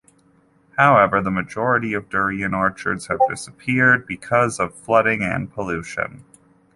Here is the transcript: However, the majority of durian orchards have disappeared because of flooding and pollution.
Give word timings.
However, 0.79 1.21
the 1.21 1.29
majority 1.29 1.93
of 1.93 2.09
durian 2.09 2.55
orchards 2.55 3.05
have 3.05 3.19
disappeared 3.29 4.07
because 4.07 4.59
of 4.59 4.73
flooding 4.73 5.21
and 5.21 5.53
pollution. 5.53 6.25